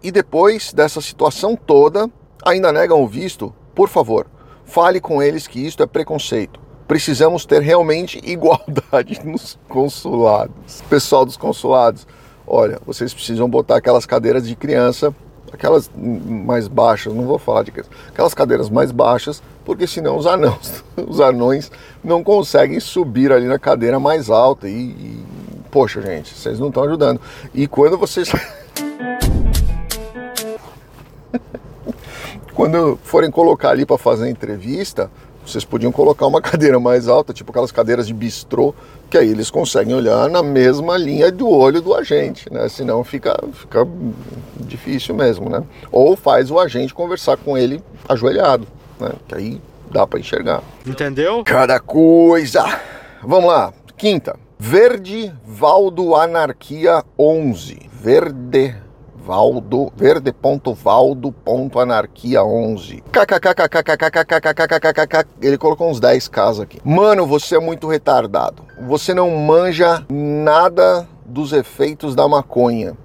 E 0.02 0.10
depois 0.10 0.72
dessa 0.72 1.02
situação 1.02 1.54
toda, 1.54 2.08
ainda 2.42 2.72
negam 2.72 3.02
o 3.02 3.06
visto? 3.06 3.54
Por 3.74 3.90
favor, 3.90 4.26
fale 4.64 5.02
com 5.02 5.22
eles 5.22 5.46
que 5.46 5.60
isto 5.60 5.82
é 5.82 5.86
preconceito. 5.86 6.58
Precisamos 6.92 7.46
ter 7.46 7.62
realmente 7.62 8.20
igualdade 8.22 9.18
nos 9.24 9.58
consulados. 9.66 10.82
Pessoal 10.90 11.24
dos 11.24 11.38
consulados, 11.38 12.06
olha, 12.46 12.78
vocês 12.84 13.14
precisam 13.14 13.48
botar 13.48 13.76
aquelas 13.76 14.04
cadeiras 14.04 14.46
de 14.46 14.54
criança, 14.54 15.14
aquelas 15.50 15.90
mais 15.96 16.68
baixas, 16.68 17.14
não 17.14 17.24
vou 17.24 17.38
falar 17.38 17.62
de 17.62 17.70
criança, 17.70 17.88
aquelas 18.08 18.34
cadeiras 18.34 18.68
mais 18.68 18.92
baixas, 18.92 19.42
porque 19.64 19.86
senão 19.86 20.18
os 20.18 20.26
anãos, 20.26 20.84
os 21.08 21.18
anões 21.18 21.72
não 22.04 22.22
conseguem 22.22 22.78
subir 22.78 23.32
ali 23.32 23.46
na 23.46 23.58
cadeira 23.58 23.98
mais 23.98 24.28
alta 24.28 24.68
e, 24.68 24.90
e 24.90 25.24
poxa, 25.70 26.02
gente, 26.02 26.34
vocês 26.34 26.58
não 26.58 26.68
estão 26.68 26.84
ajudando. 26.84 27.22
E 27.54 27.66
quando 27.66 27.96
vocês 27.96 28.30
quando 32.54 32.98
forem 33.02 33.30
colocar 33.30 33.70
ali 33.70 33.86
para 33.86 33.96
fazer 33.96 34.28
entrevista, 34.28 35.10
vocês 35.44 35.64
podiam 35.64 35.92
colocar 35.92 36.26
uma 36.26 36.40
cadeira 36.42 36.78
mais 36.78 37.08
alta, 37.08 37.32
tipo 37.32 37.50
aquelas 37.50 37.72
cadeiras 37.72 38.06
de 38.06 38.14
bistrô, 38.14 38.74
que 39.10 39.18
aí 39.18 39.28
eles 39.28 39.50
conseguem 39.50 39.94
olhar 39.94 40.28
na 40.28 40.42
mesma 40.42 40.96
linha 40.96 41.30
do 41.30 41.48
olho 41.48 41.80
do 41.80 41.94
agente, 41.94 42.52
né? 42.52 42.68
Senão 42.68 43.04
fica, 43.04 43.38
fica 43.52 43.86
difícil 44.60 45.14
mesmo, 45.14 45.48
né? 45.48 45.62
Ou 45.90 46.16
faz 46.16 46.50
o 46.50 46.58
agente 46.58 46.94
conversar 46.94 47.36
com 47.36 47.56
ele 47.56 47.82
ajoelhado, 48.08 48.66
né? 48.98 49.10
Que 49.28 49.34
aí 49.34 49.60
dá 49.90 50.06
para 50.06 50.18
enxergar. 50.18 50.62
Entendeu? 50.86 51.42
Cada 51.44 51.78
coisa. 51.78 52.64
Vamos 53.22 53.50
lá. 53.50 53.72
Quinta. 53.96 54.36
Verde 54.58 55.32
Valdo 55.44 56.14
Anarquia 56.14 57.04
11. 57.18 57.90
Verde 57.92 58.74
Valdo, 59.24 59.92
verde.valdo.anarquia 59.96 62.44
11. 62.44 63.04
KKKKKKKKKKKKKK. 63.12 65.28
Ele 65.40 65.56
colocou 65.56 65.88
uns 65.88 66.00
10 66.00 66.26
casos 66.26 66.60
aqui. 66.60 66.80
Mano, 66.84 67.24
você 67.24 67.54
é 67.54 67.60
muito 67.60 67.86
retardado. 67.86 68.64
Você 68.80 69.14
não 69.14 69.30
manja 69.30 70.04
nada 70.10 71.06
dos 71.24 71.52
efeitos 71.52 72.16
da 72.16 72.26
maconha. 72.26 72.96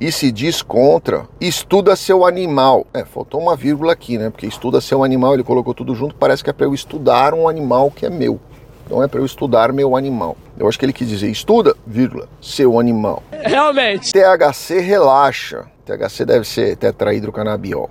E 0.00 0.10
se 0.10 0.32
diz 0.32 0.62
contra, 0.62 1.28
estuda 1.40 1.94
seu 1.96 2.24
animal. 2.24 2.86
É, 2.94 3.04
faltou 3.04 3.38
uma 3.40 3.54
vírgula 3.54 3.92
aqui, 3.92 4.16
né? 4.16 4.30
Porque 4.30 4.46
estuda 4.46 4.80
seu 4.80 5.04
animal, 5.04 5.34
ele 5.34 5.42
colocou 5.42 5.74
tudo 5.74 5.94
junto, 5.94 6.14
parece 6.14 6.42
que 6.42 6.48
é 6.48 6.52
para 6.52 6.64
eu 6.66 6.72
estudar 6.72 7.34
um 7.34 7.46
animal 7.48 7.90
que 7.90 8.06
é 8.06 8.10
meu. 8.10 8.40
Não 8.90 9.02
é 9.02 9.08
para 9.08 9.20
eu 9.20 9.26
estudar 9.26 9.72
meu 9.72 9.96
animal. 9.96 10.36
Eu 10.58 10.66
acho 10.68 10.78
que 10.78 10.84
ele 10.84 10.92
quis 10.92 11.08
dizer 11.08 11.28
estuda, 11.30 11.76
vírgula, 11.86 12.28
seu 12.40 12.78
animal. 12.80 13.22
Realmente. 13.30 14.12
THC 14.12 14.80
relaxa. 14.80 15.66
THC 15.84 16.24
deve 16.24 16.46
ser 16.46 16.76
tetrahidrocanabiol. 16.76 17.90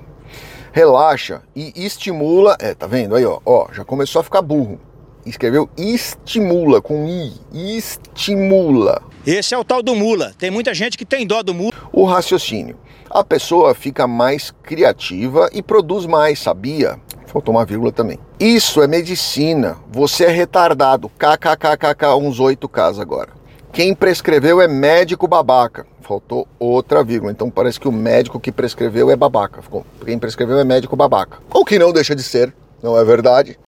Relaxa 0.72 1.42
e 1.56 1.74
estimula. 1.75 2.56
É, 2.60 2.74
tá 2.74 2.88
vendo 2.88 3.16
aí, 3.16 3.25
ó, 3.25 3.39
ó, 3.46 3.68
já 3.72 3.84
começou 3.84 4.20
a 4.20 4.24
ficar 4.24 4.42
burro. 4.42 4.80
Escreveu 5.25 5.70
estimula 5.77 6.82
com 6.82 7.06
i, 7.06 7.34
estimula 7.51 9.01
Esse 9.25 9.54
é 9.54 9.58
o 9.58 9.63
tal 9.63 9.84
do 9.84 9.94
mula. 9.94 10.34
Tem 10.38 10.50
muita 10.50 10.74
gente 10.74 10.98
que 10.98 11.06
tem 11.06 11.27
dó 11.27 11.44
do 11.44 11.54
mula. 11.54 11.74
o 11.92 12.06
raciocínio. 12.06 12.77
A 13.10 13.24
pessoa 13.24 13.74
fica 13.74 14.08
mais 14.08 14.51
criativa 14.63 15.50
e 15.54 15.62
produz 15.62 16.06
mais, 16.06 16.39
sabia? 16.39 17.00
Faltou 17.28 17.54
uma 17.54 17.66
vírgula 17.66 17.92
também. 17.92 18.18
Isso 18.40 18.82
é 18.82 18.88
medicina. 18.88 19.78
Você 19.92 20.26
é 20.26 20.30
retardado. 20.30 21.10
KKKKK, 21.10 22.16
uns 22.16 22.40
8 22.40 22.68
casos 22.68 23.00
agora. 23.00 23.30
Quem 23.72 23.94
prescreveu 23.94 24.60
é 24.62 24.68
médico 24.68 25.28
babaca. 25.28 25.86
Faltou 26.02 26.48
outra 26.58 27.04
vírgula. 27.04 27.32
Então 27.32 27.52
parece 27.52 27.80
que 27.80 27.88
o 27.88 27.92
médico 27.92 28.40
que 28.40 28.52
prescreveu 28.52 29.12
é 29.12 29.16
babaca. 29.16 29.62
Ficou. 29.62 29.86
Quem 30.04 30.18
prescreveu 30.18 30.58
é 30.58 30.64
médico 30.64 30.96
babaca. 30.96 31.38
O 31.54 31.66
que 31.66 31.78
não 31.78 31.92
deixa 31.92 32.16
de 32.16 32.24
ser, 32.24 32.54
não 32.82 32.98
é 32.98 33.04
verdade? 33.04 33.60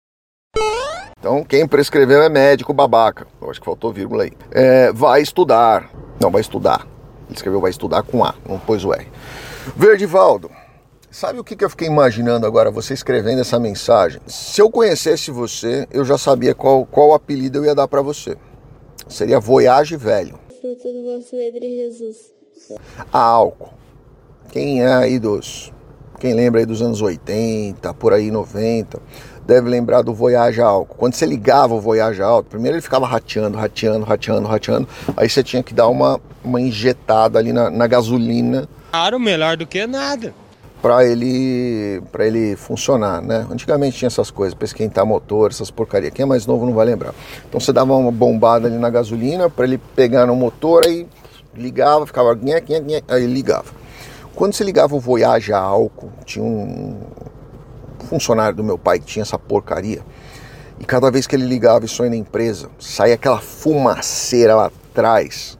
Então, 1.19 1.43
quem 1.43 1.67
prescreveu 1.67 2.23
é 2.23 2.29
médico 2.29 2.73
babaca. 2.73 3.27
Eu 3.41 3.51
acho 3.51 3.59
que 3.59 3.65
faltou 3.65 3.91
vírgula 3.91 4.23
aí. 4.23 4.31
É, 4.51 4.91
vai 4.93 5.21
estudar. 5.21 5.91
Não, 6.17 6.31
vai 6.31 6.39
estudar. 6.39 6.87
Ele 7.27 7.35
escreveu 7.35 7.59
vai 7.59 7.71
estudar 7.71 8.03
com 8.03 8.23
A, 8.23 8.33
não 8.47 8.57
pôs 8.57 8.85
o 8.85 8.93
R. 8.93 9.05
Verdivaldo, 9.75 10.49
sabe 11.11 11.39
o 11.39 11.43
que, 11.43 11.55
que 11.55 11.65
eu 11.65 11.69
fiquei 11.69 11.87
imaginando 11.87 12.45
agora, 12.45 12.71
você 12.71 12.93
escrevendo 12.93 13.41
essa 13.41 13.59
mensagem? 13.59 14.21
Se 14.27 14.61
eu 14.61 14.69
conhecesse 14.69 15.31
você, 15.31 15.87
eu 15.91 16.05
já 16.05 16.17
sabia 16.17 16.53
qual, 16.53 16.85
qual 16.85 17.13
apelido 17.13 17.59
eu 17.59 17.65
ia 17.65 17.75
dar 17.75 17.87
para 17.87 18.01
você. 18.01 18.37
Seria 19.07 19.39
Voyage 19.39 19.95
Velho. 19.95 20.39
fruto 20.61 20.93
do 20.93 21.03
vosso 21.03 21.35
ventre, 21.35 21.75
Jesus. 21.75 22.31
A 23.11 23.19
álcool. 23.19 23.73
Quem 24.51 24.83
é 24.83 24.93
aí 24.93 25.19
dos. 25.19 25.71
Quem 26.19 26.33
lembra 26.33 26.59
aí 26.59 26.65
dos 26.65 26.81
anos 26.81 27.01
80, 27.01 27.93
por 27.93 28.11
aí 28.13 28.29
90, 28.29 29.01
deve 29.45 29.69
lembrar 29.69 30.01
do 30.01 30.13
Voyage 30.13 30.61
a 30.61 30.65
álcool. 30.65 30.95
Quando 30.95 31.13
você 31.13 31.25
ligava 31.25 31.73
o 31.73 31.79
Voyage 31.79 32.21
a 32.21 32.25
álcool, 32.25 32.49
primeiro 32.49 32.75
ele 32.75 32.81
ficava 32.81 33.07
rateando, 33.07 33.57
rateando, 33.57 34.05
rateando, 34.05 34.47
rateando. 34.47 34.87
Aí 35.15 35.29
você 35.29 35.41
tinha 35.41 35.63
que 35.63 35.73
dar 35.73 35.87
uma, 35.87 36.19
uma 36.43 36.59
injetada 36.59 37.39
ali 37.39 37.53
na, 37.53 37.69
na 37.69 37.87
gasolina 37.87 38.67
Claro, 38.91 39.19
melhor 39.19 39.55
do 39.55 39.67
que 39.67 39.85
nada. 39.85 40.33
Para 40.81 41.05
ele 41.05 42.01
para 42.11 42.25
ele 42.25 42.55
funcionar, 42.55 43.21
né? 43.21 43.45
Antigamente 43.49 43.97
tinha 43.97 44.07
essas 44.07 44.31
coisas, 44.31 44.53
para 44.53 44.65
esquentar 44.65 45.05
motor, 45.05 45.51
essas 45.51 45.69
porcaria. 45.69 46.11
Quem 46.11 46.23
é 46.23 46.25
mais 46.25 46.45
novo 46.45 46.65
não 46.65 46.73
vai 46.73 46.85
lembrar. 46.85 47.13
Então 47.47 47.59
você 47.59 47.73
dava 47.73 47.95
uma 47.95 48.11
bombada 48.11 48.67
ali 48.67 48.77
na 48.77 48.89
gasolina 48.89 49.49
para 49.49 49.65
ele 49.65 49.77
pegar 49.95 50.25
no 50.25 50.35
motor, 50.35 50.85
aí 50.85 51.07
ligava, 51.55 52.05
ficava 52.05 52.35
nhé, 52.35 52.61
nhé, 52.67 52.79
nhé, 52.79 53.01
aí 53.07 53.25
ligava. 53.25 53.79
Quando 54.35 54.53
você 54.53 54.63
ligava 54.63 54.95
o 54.95 54.99
Voyage 54.99 55.51
a 55.51 55.59
álcool, 55.59 56.11
tinha 56.25 56.45
um 56.45 56.97
funcionário 58.07 58.55
do 58.55 58.63
meu 58.63 58.77
pai 58.77 58.99
que 58.99 59.05
tinha 59.05 59.23
essa 59.23 59.37
porcaria. 59.37 60.01
E 60.79 60.85
cada 60.85 61.11
vez 61.11 61.27
que 61.27 61.35
ele 61.35 61.45
ligava 61.45 61.83
isso 61.83 62.01
aí 62.01 62.09
na 62.09 62.15
empresa, 62.15 62.69
saía 62.79 63.15
aquela 63.15 63.39
fumaceira 63.41 64.55
lá 64.55 64.67
atrás. 64.67 65.57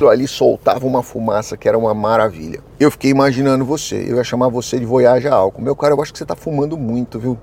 Aquilo 0.00 0.08
ali 0.08 0.26
soltava 0.26 0.86
uma 0.86 1.02
fumaça 1.02 1.58
que 1.58 1.68
era 1.68 1.76
uma 1.76 1.92
maravilha. 1.92 2.60
Eu 2.78 2.90
fiquei 2.90 3.10
imaginando 3.10 3.66
você, 3.66 4.02
eu 4.08 4.16
ia 4.16 4.24
chamar 4.24 4.48
você 4.48 4.78
de 4.78 4.86
Voyage 4.86 5.28
a 5.28 5.34
álcool. 5.34 5.60
Meu 5.60 5.76
cara, 5.76 5.92
eu 5.92 6.00
acho 6.00 6.10
que 6.10 6.18
você 6.18 6.24
tá 6.24 6.34
fumando 6.34 6.74
muito, 6.78 7.18
viu? 7.18 7.36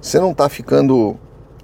Você 0.00 0.20
não 0.20 0.32
tá 0.32 0.48
ficando 0.48 1.16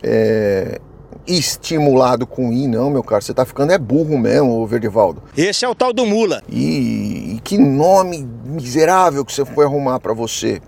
é, 0.03 0.81
estimulado 1.25 2.27
com 2.27 2.53
I, 2.53 2.67
não, 2.67 2.91
meu 2.91 3.05
cara. 3.05 3.21
Você 3.21 3.33
tá 3.33 3.45
ficando 3.45 3.73
é 3.73 3.79
burro 3.79 4.19
mesmo, 4.19 4.67
Verdivaldo. 4.67 5.23
Esse 5.37 5.65
é 5.65 5.69
o 5.69 5.75
tal 5.75 5.93
do 5.93 6.05
mula. 6.05 6.43
E, 6.49 7.37
e 7.37 7.41
que 7.45 7.57
nome 7.57 8.29
miserável 8.45 9.25
que 9.25 9.33
você 9.33 9.45
foi 9.45 9.65
arrumar 9.65 10.01
pra 10.01 10.13
você. 10.13 10.61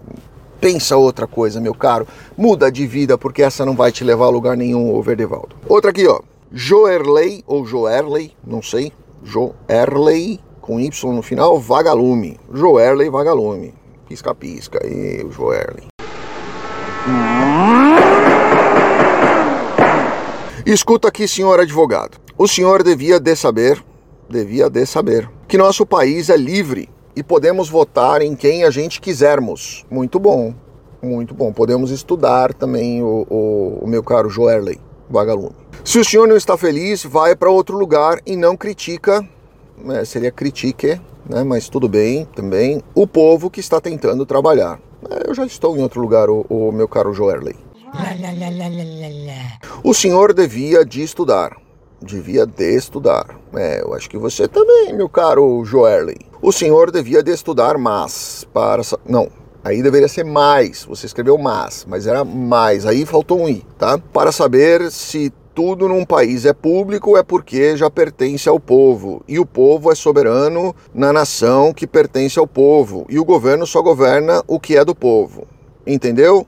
Pensa 0.61 0.97
outra 0.97 1.27
coisa, 1.27 1.61
meu 1.61 1.75
caro. 1.75 2.07
Muda 2.39 2.71
de 2.71 2.87
vida, 2.87 3.19
porque 3.19 3.43
essa 3.43 3.67
não 3.67 3.75
vai 3.75 3.91
te 3.91 4.05
levar 4.05 4.27
a 4.27 4.31
lugar 4.31 4.57
nenhum, 4.57 4.95
ô 4.95 5.03
Verdivaldo. 5.03 5.57
Outra 5.69 5.91
aqui, 5.91 6.07
ó. 6.07 6.21
Joerley, 6.53 7.43
ou 7.49 7.67
Joerley, 7.67 8.31
não 8.47 8.63
sei. 8.63 8.93
Joerley, 9.23 10.41
com 10.61 10.81
Y 10.81 11.13
no 11.13 11.23
final, 11.23 11.59
Vagalume. 11.59 12.39
Joerley 12.53 13.09
Vagalume. 13.09 13.75
Pisca-pisca. 14.09 14.81
E 14.87 15.25
o 15.25 15.31
Joerley. 15.31 15.87
Escuta 20.65 21.09
aqui, 21.09 21.27
senhor 21.27 21.59
advogado. 21.59 22.19
O 22.39 22.47
senhor 22.47 22.83
devia 22.83 23.19
de 23.19 23.35
saber, 23.35 23.83
devia 24.29 24.71
de 24.71 24.87
saber, 24.87 25.29
que 25.49 25.59
nosso 25.59 25.85
país 25.85 26.31
é 26.31 26.37
livre 26.37 26.89
e 27.15 27.23
podemos 27.23 27.69
votar 27.69 28.23
em 28.23 28.35
quem 28.35 28.65
a 28.65 28.71
gente 28.71 29.01
quisermos. 29.01 29.85
Muito 29.91 30.19
bom, 30.19 30.55
muito 31.03 31.35
bom. 31.35 31.53
Podemos 31.53 31.91
estudar 31.91 32.55
também 32.55 33.03
o, 33.03 33.27
o, 33.29 33.79
o 33.83 33.87
meu 33.89 34.03
caro 34.03 34.31
Joerley, 34.31 34.79
vagalume. 35.13 35.55
Se 35.85 35.99
o 35.99 36.05
senhor 36.05 36.27
não 36.27 36.37
está 36.37 36.57
feliz, 36.57 37.05
vai 37.05 37.37
para 37.37 37.51
outro 37.51 37.77
lugar 37.77 38.21
e 38.25 38.37
não 38.37 38.57
critica, 38.57 39.27
né, 39.77 40.05
seria 40.05 40.31
critique, 40.31 41.01
né, 41.29 41.43
mas 41.45 41.69
tudo 41.69 41.89
bem 41.89 42.25
também, 42.35 42.83
o 42.95 43.07
povo 43.07 43.51
que 43.51 43.61
está 43.61 43.81
tentando 43.81 44.25
trabalhar. 44.25 44.81
É, 45.11 45.29
Eu 45.29 45.35
já 45.35 45.45
estou 45.45 45.77
em 45.77 45.83
outro 45.83 46.01
lugar, 46.01 46.31
o, 46.31 46.47
o 46.49 46.73
meu 46.73 46.89
caro 46.89 47.13
Joerley. 47.13 47.57
O 49.85 49.93
senhor 49.93 50.33
devia 50.33 50.85
de 50.85 51.03
estudar. 51.03 51.57
Devia 52.01 52.47
de 52.47 52.75
estudar. 52.75 53.27
É, 53.55 53.83
eu 53.83 53.95
acho 53.95 54.09
que 54.09 54.17
você 54.17 54.49
também, 54.49 54.95
meu 54.95 55.09
caro 55.09 55.65
Joerley. 55.65 56.17
O 56.41 56.51
senhor 56.51 56.91
devia 56.91 57.23
de 57.23 57.31
estudar, 57.31 57.77
mas 57.79 58.47
para 58.53 58.83
não, 59.07 59.29
aí 59.65 59.83
deveria 59.83 60.09
ser 60.09 60.25
mais. 60.25 60.85
Você 60.85 61.07
escreveu 61.07 61.39
mas, 61.39 61.87
mas 61.89 62.07
era 62.07 62.25
mais. 62.25 62.87
Aí 62.87 63.07
faltou 63.07 63.43
um 63.43 63.49
i, 63.49 63.65
tá? 63.79 63.99
Para 63.99 64.33
saber 64.33 64.91
se 64.91 65.33
tudo 65.55 65.89
num 65.89 66.05
país 66.05 66.47
é 66.47 66.53
público 66.53 67.17
é 67.17 67.23
porque 67.23 67.77
já 67.77 67.91
pertence 67.91 68.49
ao 68.49 68.59
povo. 68.59 69.23
E 69.29 69.39
o 69.39 69.47
povo 69.47 69.93
é 69.93 69.95
soberano 69.95 70.75
na 70.95 71.13
nação 71.13 71.73
que 71.73 71.87
pertence 71.87 72.39
ao 72.39 72.47
povo. 72.47 73.07
E 73.09 73.19
o 73.19 73.25
governo 73.25 73.67
só 73.67 73.83
governa 73.83 74.43
o 74.47 74.59
que 74.59 74.77
é 74.77 74.85
do 74.85 74.95
povo. 74.95 75.47
Entendeu? 75.87 76.47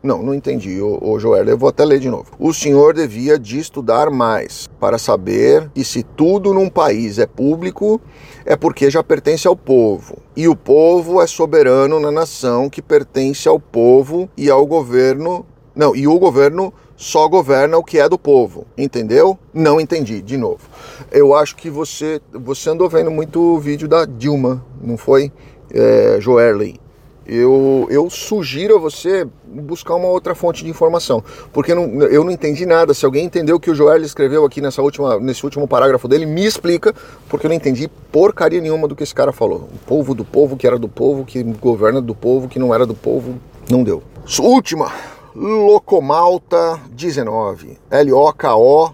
Não, 0.00 0.22
não 0.22 0.32
entendi, 0.32 0.80
ô, 0.80 0.98
ô 1.02 1.18
Joel. 1.18 1.48
Eu 1.48 1.58
vou 1.58 1.68
até 1.68 1.84
ler 1.84 1.98
de 1.98 2.08
novo. 2.08 2.26
O 2.38 2.54
senhor 2.54 2.94
devia 2.94 3.36
de 3.38 3.58
estudar 3.58 4.10
mais 4.10 4.68
para 4.78 4.96
saber 4.96 5.68
que 5.74 5.82
se 5.82 6.04
tudo 6.04 6.54
num 6.54 6.68
país 6.68 7.18
é 7.18 7.26
público, 7.26 8.00
é 8.44 8.54
porque 8.54 8.90
já 8.90 9.02
pertence 9.02 9.48
ao 9.48 9.56
povo. 9.56 10.18
E 10.36 10.46
o 10.46 10.54
povo 10.54 11.20
é 11.20 11.26
soberano 11.26 11.98
na 11.98 12.12
nação 12.12 12.70
que 12.70 12.80
pertence 12.80 13.48
ao 13.48 13.58
povo 13.58 14.28
e 14.36 14.48
ao 14.48 14.64
governo. 14.64 15.44
Não, 15.74 15.94
e 15.96 16.06
o 16.06 16.18
governo 16.18 16.72
só 16.96 17.28
governa 17.28 17.76
o 17.76 17.82
que 17.82 17.98
é 17.98 18.08
do 18.08 18.18
povo. 18.18 18.66
Entendeu? 18.76 19.36
Não 19.52 19.80
entendi, 19.80 20.22
de 20.22 20.36
novo. 20.36 20.60
Eu 21.10 21.34
acho 21.34 21.56
que 21.56 21.68
você, 21.68 22.20
você 22.32 22.70
andou 22.70 22.88
vendo 22.88 23.10
muito 23.10 23.40
o 23.40 23.58
vídeo 23.58 23.88
da 23.88 24.04
Dilma, 24.04 24.64
não 24.80 24.96
foi? 24.96 25.32
É, 25.72 26.18
Joerley 26.20 26.78
eu, 27.28 27.86
eu 27.90 28.08
sugiro 28.08 28.76
a 28.76 28.78
você 28.78 29.26
buscar 29.44 29.94
uma 29.94 30.08
outra 30.08 30.34
fonte 30.34 30.64
de 30.64 30.70
informação, 30.70 31.22
porque 31.52 31.74
não, 31.74 32.02
eu 32.04 32.24
não 32.24 32.30
entendi 32.30 32.64
nada. 32.64 32.94
Se 32.94 33.04
alguém 33.04 33.26
entendeu 33.26 33.56
o 33.56 33.60
que 33.60 33.70
o 33.70 33.74
Joel 33.74 34.02
escreveu 34.02 34.46
aqui 34.46 34.62
nessa 34.62 34.80
última, 34.80 35.20
nesse 35.20 35.44
último 35.44 35.68
parágrafo 35.68 36.08
dele, 36.08 36.24
me 36.24 36.46
explica, 36.46 36.94
porque 37.28 37.46
eu 37.46 37.48
não 37.50 37.56
entendi 37.56 37.86
porcaria 38.10 38.60
nenhuma 38.60 38.88
do 38.88 38.96
que 38.96 39.02
esse 39.02 39.14
cara 39.14 39.30
falou. 39.30 39.68
O 39.74 39.78
povo 39.86 40.14
do 40.14 40.24
povo, 40.24 40.56
que 40.56 40.66
era 40.66 40.78
do 40.78 40.88
povo, 40.88 41.24
que 41.24 41.42
governa 41.42 42.00
do 42.00 42.14
povo, 42.14 42.48
que 42.48 42.58
não 42.58 42.74
era 42.74 42.86
do 42.86 42.94
povo, 42.94 43.34
não 43.70 43.84
deu. 43.84 44.02
Última, 44.40 44.90
Locomalta 45.34 46.80
19, 46.90 47.78
L-O-K-O, 47.90 48.90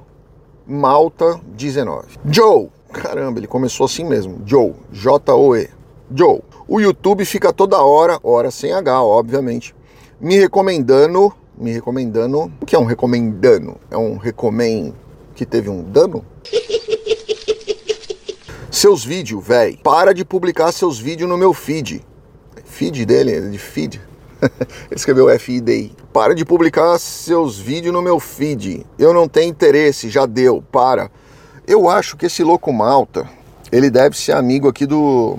Malta 0.67 1.41
19. 1.57 2.19
Joe, 2.29 2.69
caramba, 2.93 3.39
ele 3.39 3.47
começou 3.47 3.87
assim 3.87 4.05
mesmo, 4.05 4.43
Joe, 4.45 4.73
J-O-E, 4.93 5.71
Joe. 6.13 6.41
O 6.67 6.81
YouTube 6.81 7.25
fica 7.25 7.53
toda 7.53 7.83
hora, 7.83 8.19
hora 8.23 8.51
sem 8.51 8.73
H, 8.73 9.03
obviamente, 9.03 9.75
me 10.19 10.39
recomendando, 10.39 11.33
me 11.57 11.73
recomendando. 11.73 12.51
O 12.61 12.67
que 12.67 12.75
é 12.75 12.79
um 12.79 12.85
recomendando? 12.85 13.77
É 13.91 13.99
um 13.99 14.17
recomend 14.17 14.95
que 15.35 15.45
teve 15.45 15.69
um 15.69 15.83
dano? 15.83 16.25
seus 18.71 19.05
vídeos, 19.05 19.47
véi. 19.47 19.79
Para 19.83 20.15
de 20.15 20.25
publicar 20.25 20.73
seus 20.73 20.99
vídeos 20.99 21.29
no 21.29 21.37
meu 21.37 21.53
feed. 21.53 22.05
Feed 22.65 23.05
dele, 23.05 23.51
de 23.51 23.59
feed. 23.59 24.01
Ele 24.91 24.97
escreveu 24.97 25.39
FIDI. 25.39 25.93
Para 26.13 26.35
de 26.35 26.45
publicar 26.45 26.99
seus 26.99 27.59
vídeos 27.59 27.93
no 27.93 28.03
meu 28.03 28.19
feed. 28.19 28.87
Eu 28.99 29.13
não 29.13 29.29
tenho 29.29 29.51
interesse, 29.51 30.09
já 30.09 30.27
deu, 30.27 30.63
para. 30.73 31.11
Eu 31.67 31.89
acho 31.89 32.17
que 32.17 32.27
esse 32.27 32.43
louco 32.43 32.73
malta, 32.73 33.29
ele 33.73 33.91
deve 33.91 34.17
ser 34.17 34.33
amigo 34.33 34.69
aqui 34.69 34.87
do 34.87 35.39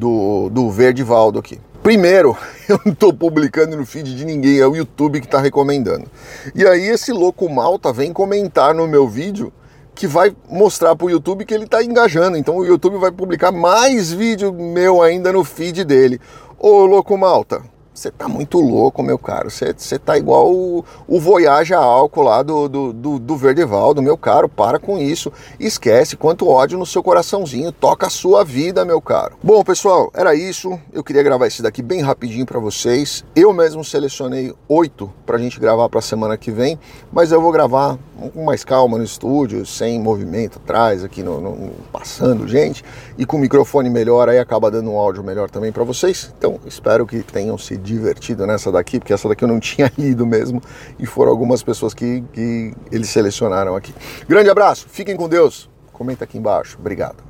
do, 0.00 0.48
do 0.48 0.70
Verdivaldo 0.70 1.38
aqui. 1.38 1.60
Primeiro, 1.82 2.36
eu 2.66 2.80
não 2.84 2.92
estou 2.92 3.12
publicando 3.12 3.76
no 3.76 3.84
feed 3.84 4.16
de 4.16 4.24
ninguém, 4.24 4.58
é 4.58 4.66
o 4.66 4.74
YouTube 4.74 5.20
que 5.20 5.26
está 5.26 5.38
recomendando. 5.38 6.06
E 6.54 6.66
aí 6.66 6.88
esse 6.88 7.12
louco 7.12 7.48
malta 7.48 7.92
vem 7.92 8.12
comentar 8.12 8.74
no 8.74 8.88
meu 8.88 9.06
vídeo 9.06 9.52
que 9.94 10.06
vai 10.06 10.34
mostrar 10.48 10.96
para 10.96 11.06
o 11.06 11.10
YouTube 11.10 11.44
que 11.44 11.52
ele 11.52 11.64
está 11.64 11.84
engajando. 11.84 12.38
Então 12.38 12.56
o 12.56 12.64
YouTube 12.64 12.96
vai 12.96 13.12
publicar 13.12 13.52
mais 13.52 14.10
vídeo 14.10 14.50
meu 14.52 15.02
ainda 15.02 15.30
no 15.30 15.44
feed 15.44 15.84
dele. 15.84 16.18
Ô 16.58 16.86
louco 16.86 17.16
malta, 17.18 17.62
você 17.92 18.10
tá 18.10 18.28
muito 18.28 18.58
louco, 18.60 19.02
meu 19.02 19.18
caro. 19.18 19.50
Você 19.50 19.98
tá 19.98 20.16
igual 20.16 20.50
o, 20.50 20.84
o 21.08 21.20
Voyage 21.20 21.74
a 21.74 21.78
álcool 21.78 22.22
lá 22.22 22.42
do, 22.42 22.68
do, 22.68 22.92
do, 22.92 23.18
do 23.18 23.36
Verdevaldo, 23.36 24.00
meu 24.00 24.16
caro. 24.16 24.48
Para 24.48 24.78
com 24.78 24.96
isso. 24.96 25.32
Esquece 25.58 26.16
quanto 26.16 26.48
ódio 26.48 26.78
no 26.78 26.86
seu 26.86 27.02
coraçãozinho. 27.02 27.72
Toca 27.72 28.06
a 28.06 28.10
sua 28.10 28.44
vida, 28.44 28.84
meu 28.84 29.00
caro. 29.00 29.36
Bom, 29.42 29.62
pessoal, 29.64 30.10
era 30.14 30.34
isso. 30.34 30.78
Eu 30.92 31.02
queria 31.02 31.22
gravar 31.22 31.48
esse 31.48 31.62
daqui 31.62 31.82
bem 31.82 32.00
rapidinho 32.00 32.46
para 32.46 32.60
vocês. 32.60 33.24
Eu 33.34 33.52
mesmo 33.52 33.84
selecionei 33.84 34.54
oito 34.68 35.12
pra 35.26 35.36
gente 35.36 35.58
gravar 35.58 35.88
pra 35.88 36.00
semana 36.00 36.38
que 36.38 36.50
vem. 36.52 36.78
Mas 37.12 37.32
eu 37.32 37.42
vou 37.42 37.50
gravar 37.50 37.98
com 38.32 38.44
mais 38.44 38.64
calma 38.64 38.98
no 38.98 39.04
estúdio, 39.04 39.66
sem 39.66 39.98
movimento 39.98 40.60
atrás, 40.62 41.02
aqui 41.02 41.22
no, 41.22 41.40
no 41.40 41.70
passando 41.90 42.46
gente. 42.46 42.84
E 43.18 43.26
com 43.26 43.36
o 43.36 43.40
microfone 43.40 43.90
melhor, 43.90 44.28
aí 44.28 44.38
acaba 44.38 44.70
dando 44.70 44.90
um 44.90 44.98
áudio 44.98 45.24
melhor 45.24 45.50
também 45.50 45.72
para 45.72 45.82
vocês. 45.82 46.32
Então, 46.38 46.60
espero 46.66 47.06
que 47.06 47.22
tenham 47.22 47.58
se 47.58 47.79
divertido 47.80 48.46
nessa 48.46 48.70
daqui, 48.70 48.98
porque 48.98 49.12
essa 49.12 49.28
daqui 49.28 49.44
eu 49.44 49.48
não 49.48 49.60
tinha 49.60 49.90
lido 49.98 50.26
mesmo 50.26 50.62
e 50.98 51.06
foram 51.06 51.30
algumas 51.30 51.62
pessoas 51.62 51.94
que, 51.94 52.22
que 52.32 52.74
eles 52.90 53.08
selecionaram 53.08 53.74
aqui. 53.76 53.94
Grande 54.28 54.50
abraço, 54.50 54.86
fiquem 54.88 55.16
com 55.16 55.28
Deus, 55.28 55.68
comenta 55.92 56.24
aqui 56.24 56.38
embaixo, 56.38 56.76
obrigado. 56.78 57.29